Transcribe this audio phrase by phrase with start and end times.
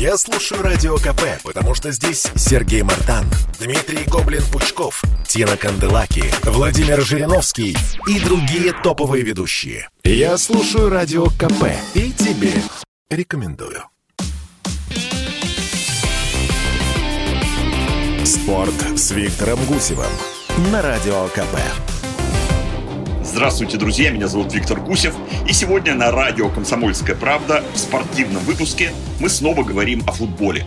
[0.00, 3.26] Я слушаю Радио КП, потому что здесь Сергей Мартан,
[3.58, 7.76] Дмитрий Гоблин-Пучков, Тина Канделаки, Владимир Жириновский
[8.08, 9.90] и другие топовые ведущие.
[10.02, 12.54] Я слушаю Радио КП и тебе
[13.10, 13.84] рекомендую.
[18.24, 20.12] Спорт с Виктором Гусевым
[20.72, 21.99] на Радио КП.
[23.32, 25.14] Здравствуйте, друзья, меня зовут Виктор Гусев,
[25.48, 28.90] и сегодня на радио «Комсомольская правда» в спортивном выпуске
[29.20, 30.66] мы снова говорим о футболе.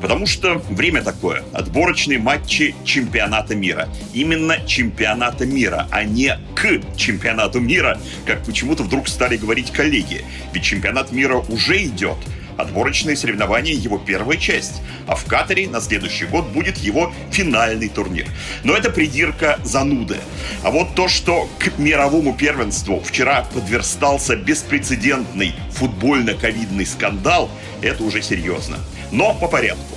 [0.00, 1.42] Потому что время такое.
[1.52, 3.88] Отборочные матчи чемпионата мира.
[4.14, 10.24] Именно чемпионата мира, а не к чемпионату мира, как почему-то вдруг стали говорить коллеги.
[10.52, 12.18] Ведь чемпионат мира уже идет–
[12.56, 18.26] Отборочные соревнования– его первая часть, а в Катаре на следующий год будет его финальный турнир.
[18.64, 20.16] Но это придирка зануды.
[20.62, 27.50] А вот то, что к мировому первенству вчера подверстался беспрецедентный футбольно-ковидный скандал,
[27.82, 28.78] это уже серьезно.
[29.12, 29.96] Но по порядку.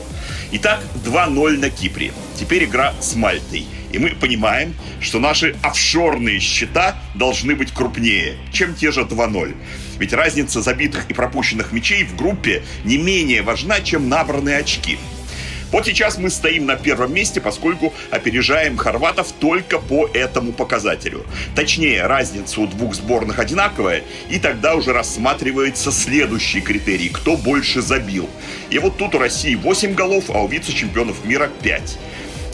[0.52, 2.12] Итак, 2-0 на Кипре.
[2.36, 3.68] Теперь игра с Мальтой.
[3.92, 9.56] И мы понимаем, что наши офшорные счета должны быть крупнее, чем те же 2-0.
[10.00, 14.98] Ведь разница забитых и пропущенных мячей в группе не менее важна, чем набранные очки.
[15.72, 21.26] Вот сейчас мы стоим на первом месте, поскольку опережаем хорватов только по этому показателю.
[21.56, 28.30] Точнее, разница у двух сборных одинаковая, и тогда уже рассматривается следующий критерий– кто больше забил.
[28.70, 31.98] И вот тут у России 8 голов, а у вице-чемпионов мира 5.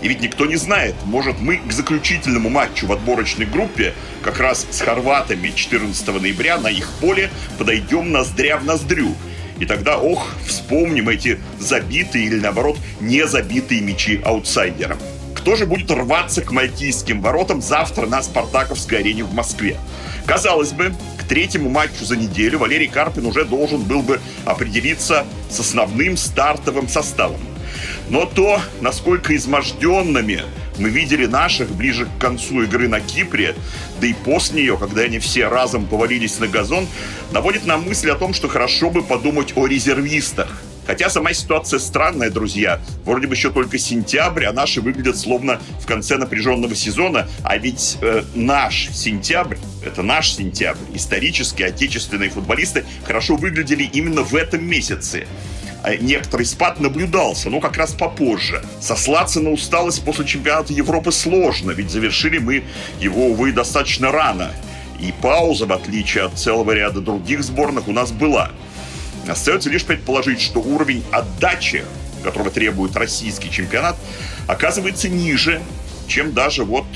[0.02, 3.94] И ведь никто не знает, может мы к заключительному матчу в отборочной группе
[4.24, 9.16] как раз с хорватами 14 ноября на их поле подойдем ноздря в ноздрю.
[9.60, 14.98] И тогда, ох, вспомним эти забитые или, наоборот, не забитые мячи аутсайдерам.
[15.34, 19.78] Кто же будет рваться к мальтийским воротам завтра на Спартаковской арене в Москве?
[20.26, 25.60] Казалось бы, к третьему матчу за неделю Валерий Карпин уже должен был бы определиться с
[25.60, 27.40] основным стартовым составом.
[28.10, 30.42] Но то, насколько изможденными
[30.78, 33.56] мы видели наших ближе к концу игры на Кипре,
[34.00, 36.88] да и после нее, когда они все разом повалились на газон,
[37.32, 40.50] наводит нам мысль о том, что хорошо бы подумать о резервистах.
[40.86, 42.80] Хотя сама ситуация странная, друзья.
[43.06, 47.28] Вроде бы еще только сентябрь, а наши выглядят словно в конце напряженного сезона.
[47.44, 54.36] А ведь э, наш сентябрь, это наш сентябрь, исторические отечественные футболисты хорошо выглядели именно в
[54.36, 55.26] этом месяце.
[55.86, 58.66] А некоторый спад наблюдался, но как раз попозже.
[58.82, 62.64] Сослаться на усталость после чемпионата Европы сложно, ведь завершили мы
[63.00, 64.52] его, увы, достаточно рано.
[65.00, 68.50] И пауза, в отличие от целого ряда других сборных, у нас была.
[69.28, 71.86] Остается лишь предположить, что уровень отдачи,
[72.24, 73.96] которого требует российский чемпионат,
[74.48, 75.62] оказывается ниже,
[76.08, 76.88] чем даже вот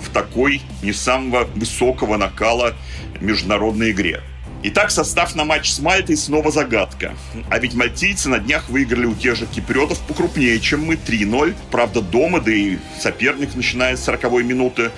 [0.00, 2.74] в такой не самого высокого накала
[3.20, 4.20] международной игре.
[4.64, 7.16] Итак, состав на матч с Мальтой снова загадка.
[7.50, 11.54] А ведь мальтийцы на днях выиграли у тех же киприотов покрупнее, чем мы 3-0.
[11.72, 14.92] Правда, дома, да и соперник, начиная с 40 минуты,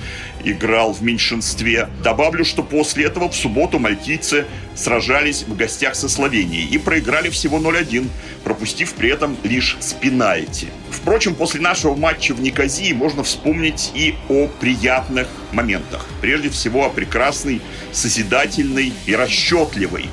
[0.45, 1.89] играл в меньшинстве.
[2.03, 7.59] Добавлю, что после этого в субботу мальтийцы сражались в гостях со Словенией и проиграли всего
[7.59, 8.09] 0-1,
[8.45, 10.69] пропустив при этом лишь с пенальти.
[11.05, 16.07] Впрочем, после нашего матча в Никозии можно вспомнить и о приятных моментах.
[16.23, 17.61] Прежде всего о прекрасной,
[17.93, 20.09] созидательной и расчетливой,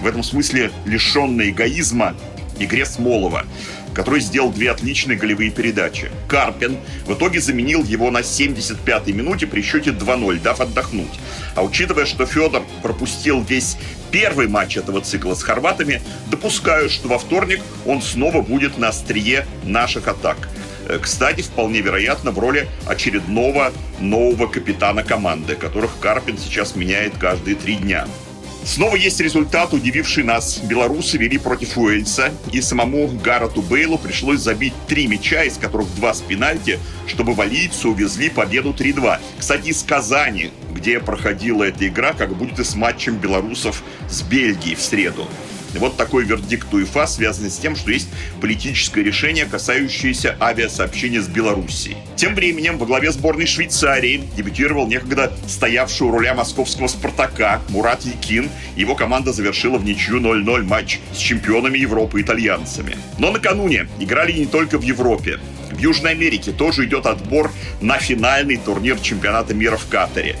[0.00, 2.14] в этом смысле лишенной эгоизма,
[2.60, 3.46] игре Смолова–
[3.98, 6.08] который сделал две отличные голевые передачи.
[6.28, 11.18] Карпин в итоге заменил его на 75-й минуте при счете 2-0, дав отдохнуть.
[11.56, 13.76] А учитывая, что Федор пропустил весь
[14.12, 16.00] первый матч этого цикла с хорватами,
[16.30, 20.48] допускаю, что во вторник он снова будет на острие наших атак.
[20.86, 27.56] Э, кстати, вполне вероятно, в роли очередного нового капитана команды, которых Карпин сейчас меняет каждые
[27.56, 28.06] три дня.
[28.64, 30.58] Снова есть результат, удививший нас.
[30.58, 36.12] Белорусы вели против Уэльса, и самому Гаррету Бейлу пришлось забить три мяча, из которых два
[36.12, 39.18] с пенальти, чтобы валийцы увезли победу 3-2.
[39.38, 44.74] Кстати, из Казани, где проходила эта игра, как будет и с матчем белорусов с Бельгией
[44.74, 45.26] в среду.
[45.74, 48.08] Вот такой вердикт УЕФА связан с тем, что есть
[48.40, 51.96] политическое решение, касающееся авиасообщения с Белоруссией.
[52.16, 58.50] Тем временем во главе сборной Швейцарии дебютировал некогда стоявший у руля московского «Спартака» Мурат Якин.
[58.76, 62.96] Его команда завершила в ничью 0-0 матч с чемпионами Европы итальянцами.
[63.18, 65.38] Но накануне играли не только в Европе.
[65.70, 70.36] В Южной Америке тоже идет отбор на финальный турнир чемпионата мира в Катаре.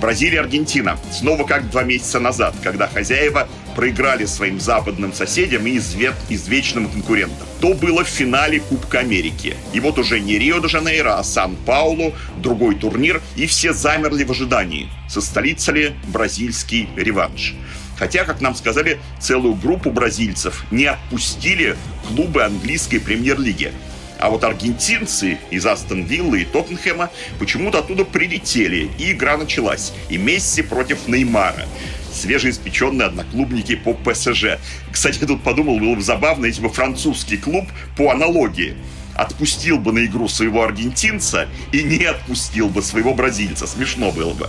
[0.00, 0.96] Бразилия, Аргентина.
[1.12, 3.48] Снова как два месяца назад, когда хозяева
[3.78, 7.46] проиграли своим западным соседям и извет, извечным конкурентам.
[7.60, 9.56] То было в финале Кубка Америки.
[9.72, 15.70] И вот уже не Рио-де-Жанейро, а Сан-Паулу, другой турнир, и все замерли в ожидании, состоится
[15.70, 17.54] ли бразильский реванш.
[17.96, 21.76] Хотя, как нам сказали, целую группу бразильцев не отпустили
[22.08, 23.72] клубы английской премьер-лиги.
[24.18, 29.92] А вот аргентинцы из Астон Виллы и Тоттенхэма почему-то оттуда прилетели, и игра началась.
[30.08, 31.64] И Месси против Неймара
[32.12, 34.58] свежеиспеченные одноклубники по ПСЖ.
[34.92, 37.66] Кстати, я тут подумал, было бы забавно, если бы французский клуб
[37.96, 38.76] по аналогии
[39.18, 43.66] отпустил бы на игру своего аргентинца и не отпустил бы своего бразильца.
[43.66, 44.48] Смешно было бы.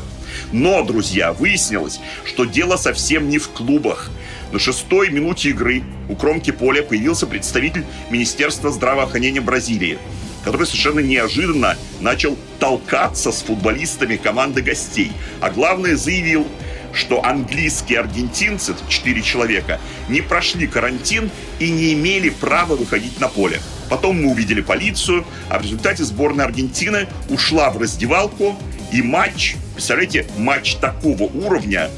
[0.52, 4.12] Но, друзья, выяснилось, что дело совсем не в клубах.
[4.52, 9.98] На шестой минуте игры у кромки поля появился представитель Министерства здравоохранения Бразилии,
[10.44, 15.12] который совершенно неожиданно начал толкаться с футболистами команды гостей.
[15.42, 16.48] А главное заявил,
[16.94, 23.60] что английские аргентинцы, четыре человека, не прошли карантин и не имели права выходить на поле.
[23.90, 28.58] Потом мы увидели полицию, а в результате сборная Аргентины ушла в раздевалку,
[28.92, 31.90] и матч, представляете, матч такого уровня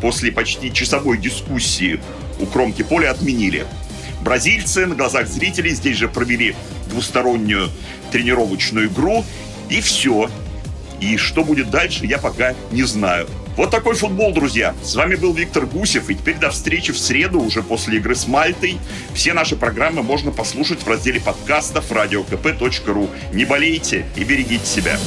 [0.00, 2.00] после почти часовой дискуссии
[2.38, 3.66] у кромки поля отменили.
[4.22, 6.54] Бразильцы на глазах зрителей здесь же провели
[6.88, 7.68] двустороннюю
[8.12, 9.24] тренировочную игру,
[9.68, 10.30] и все.
[11.00, 13.28] И что будет дальше, я пока не знаю.
[13.56, 14.74] Вот такой футбол, друзья.
[14.82, 16.08] С вами был Виктор Гусев.
[16.10, 18.78] И теперь до встречи в среду, уже после игры с Мальтой.
[19.14, 23.10] Все наши программы можно послушать в разделе подкастов radiokp.ru.
[23.32, 24.98] Не болейте и берегите себя.